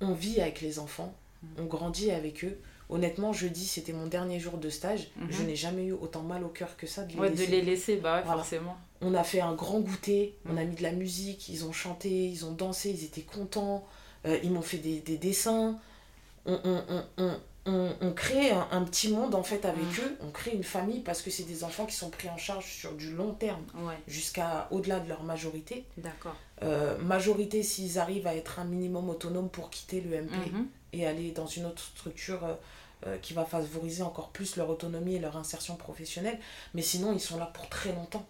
[0.00, 1.14] On vit avec les enfants,
[1.56, 2.58] on grandit avec eux.
[2.90, 5.08] Honnêtement, jeudi, c'était mon dernier jour de stage.
[5.16, 5.26] Mhm.
[5.30, 7.50] Je n'ai jamais eu autant mal au cœur que ça de les Ouais, de laisser.
[7.50, 8.38] les laisser, bah ouais, Voilà.
[8.40, 8.76] forcément.
[9.02, 12.26] On a fait un grand goûter, on a mis de la musique, ils ont chanté,
[12.28, 13.86] ils ont dansé, ils étaient contents,
[14.24, 15.78] euh, ils m'ont fait des, des dessins.
[16.50, 17.34] On, on,
[17.66, 21.00] on, on, crée un, un petit monde en fait avec eux, on crée une famille
[21.00, 23.98] parce que c'est des enfants qui sont pris en charge sur du long terme, Ouais,
[24.06, 25.84] jusqu'à au-delà de leur majorité.
[25.98, 26.34] d'accord.
[26.62, 30.66] Euh, majorité s'ils arrivent à être un minimum autonome pour quitter le MP Mhm.
[30.94, 32.54] et aller dans une autre structure euh,
[33.06, 36.38] euh, qui va favoriser encore plus leur autonomie et leur insertion professionnelle.
[36.74, 38.26] Mais sinon, ils sont là pour très longtemps.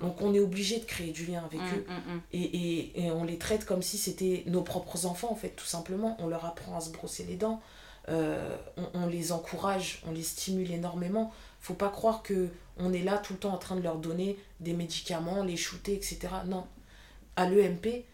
[0.00, 1.86] Donc on est obligé de créer du lien avec Mm, eux.
[1.88, 2.20] mm, mm.
[2.32, 5.66] Et, et, et on les traite comme si c'était nos propres enfants, en fait, tout
[5.66, 6.16] simplement.
[6.20, 7.60] On leur apprend à se brosser les dents.
[8.08, 11.32] Euh, on, on les encourage, on les stimule énormément.
[11.60, 14.38] Faut pas croire que on est là tout le temps en train de leur donner
[14.60, 16.18] des médicaments, les shooter, etc.
[16.46, 16.66] Non.
[17.36, 18.04] À l'EMP,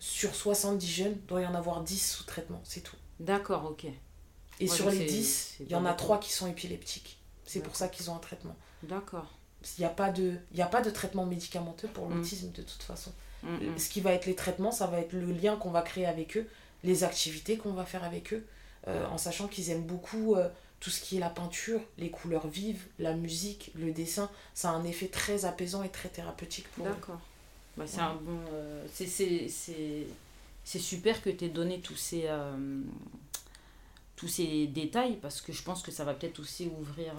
[0.00, 2.96] sur 70 jeunes, doit y en avoir 10 sous traitement, c'est tout.
[3.20, 3.86] D'accord, ok.
[4.60, 5.98] Et sur les c'est- 10, c'est il y en a beaucoup.
[6.04, 7.18] 3 qui sont épileptiques.
[7.44, 8.56] C'est pour ça qu'ils ont un traitement.
[8.82, 9.32] D'accord.
[9.78, 12.14] Il n'y a, pas de- y a pas de traitement médicamenteux pour Mm.
[12.18, 13.12] l'autisme de toute façon.
[13.42, 13.78] Mm, mm.
[13.78, 16.36] Ce qui va être les traitements, ça va être le lien qu'on va créer avec
[16.36, 16.46] eux,
[16.82, 18.44] les activités qu'on va faire avec eux,
[18.88, 20.48] euh, en sachant qu'ils aiment beaucoup euh,
[20.80, 24.28] tout ce qui est la peinture, les couleurs vives, la musique, le dessin.
[24.54, 26.90] Ça a un effet très apaisant et très thérapeutique pour eux.
[26.90, 27.20] D'accord.
[27.78, 28.02] Bah, c'est Ouais.
[28.02, 28.38] un bon.
[28.52, 30.06] euh, c'est- c'est c'est-
[30.64, 32.54] c'est super que tu aies donné tous ces, euh,
[34.16, 37.12] tous ces détails parce que je pense que ça va peut-être aussi ouvrir,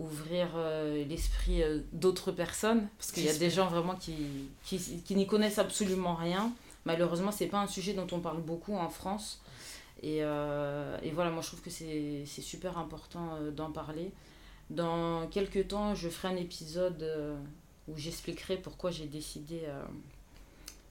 [0.00, 4.16] ouvrir euh, l'esprit euh, d'autres personnes parce qu'il y a des gens vraiment qui,
[4.64, 6.52] qui, qui n'y connaissent absolument rien.
[6.86, 9.42] Malheureusement, c'est pas un sujet dont on parle beaucoup en France.
[10.02, 14.10] Et, euh, et voilà, moi je trouve que c'est super important d'en parler.
[14.70, 17.06] Dans quelques temps, je ferai un épisode
[17.86, 19.62] où j'expliquerai pourquoi j'ai décidé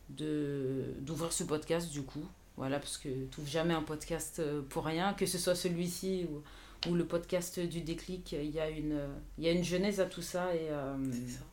[0.09, 2.25] de d'ouvrir ce podcast du coup.
[2.55, 6.43] Voilà, parce que tu jamais un podcast pour rien, que ce soit celui-ci ou,
[6.87, 8.99] ou, le podcast du déclic, il y a une,
[9.37, 10.53] il y a une genèse à tout ça.
[10.55, 11.43] Et, ça.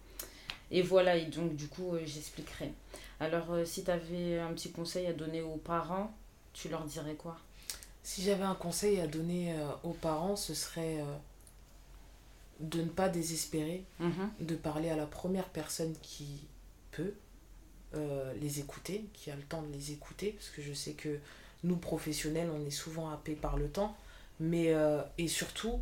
[0.70, 2.72] et voilà, et donc du coup, j'expliquerai.
[3.18, 6.14] Alors, si tu avais un petit conseil à donner aux parents,
[6.52, 7.38] tu leur dirais quoi?
[8.02, 11.02] Si j'avais un conseil à donner aux parents, ce serait
[12.60, 14.30] de ne pas désespérer, mhm.
[14.40, 16.46] de parler à la première personne qui
[16.90, 17.14] peut
[17.94, 21.18] euh, les écouter, qui a le temps de les écouter, parce que je sais que
[21.64, 23.96] nous, professionnels, on est souvent happés par le temps,
[24.40, 25.80] mais euh, et surtout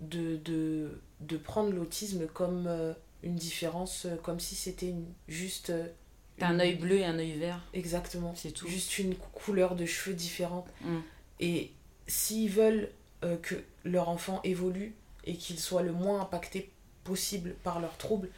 [0.00, 4.94] de, de, de prendre l'autisme comme euh, une différence, comme si c'était
[5.28, 5.72] juste...
[6.40, 7.62] un œil bleu et un œil vert.
[7.72, 8.34] Exactement.
[8.36, 8.68] C'est tout.
[8.68, 10.66] Juste une couleur de cheveux différente.
[10.82, 10.98] Mm.
[11.40, 11.72] Et
[12.06, 12.90] s'ils veulent
[13.40, 14.94] que leur enfant évolue,
[15.26, 16.70] et qu'ils soient le moins impactés
[17.02, 18.30] possible par leurs troubles,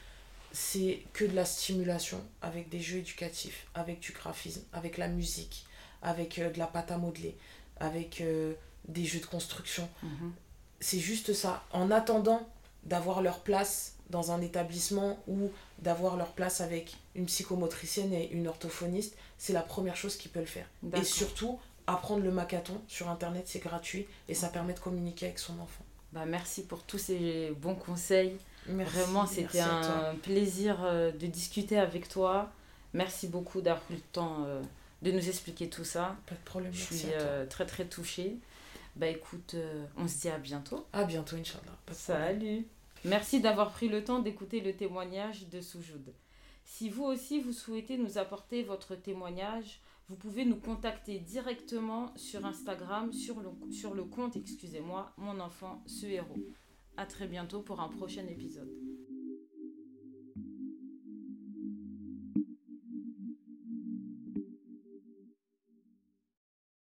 [0.52, 5.66] c'est que de la stimulation avec des jeux éducatifs, avec du graphisme, avec la musique,
[6.02, 7.37] avec euh, de la pâte à modeler,
[7.79, 8.55] avec euh,
[8.88, 9.88] des jeux de construction.
[10.03, 10.33] Mhm.
[10.81, 11.64] C'est juste ça.
[11.72, 12.46] En attendant
[12.85, 18.46] d'avoir leur place dans un établissement ou d'avoir leur place avec une psychomotricienne et une
[18.46, 20.68] orthophoniste, c'est la première chose qu'ils peuvent faire.
[20.94, 25.38] Et surtout, apprendre le macathon sur Internet, c'est gratuit et ça permet de communiquer avec
[25.38, 25.85] son enfant.
[26.12, 28.37] Bah, merci pour tous ces bons conseils.
[28.68, 32.51] Vraiment, c'était un plaisir euh, de discuter avec toi.
[32.94, 34.62] Merci beaucoup d'avoir pris le temps euh,
[35.03, 36.16] de nous expliquer tout ça.
[36.27, 36.72] Pas de problème.
[36.72, 38.37] Je suis euh, très très touchée.
[38.96, 39.56] Bah écoute,
[39.96, 40.87] on se dit à bientôt.
[40.92, 41.78] À bientôt, Inch'Allah.
[41.92, 42.66] Salut.
[43.04, 46.12] Merci d'avoir pris le temps d'écouter le témoignage de Soujoud.
[46.64, 52.44] Si vous aussi vous souhaitez nous apporter votre témoignage, vous pouvez nous contacter directement sur
[52.46, 56.38] Instagram, sur le, sur le compte, excusez-moi, mon enfant, ce héros.
[56.96, 58.70] À très bientôt pour un prochain épisode.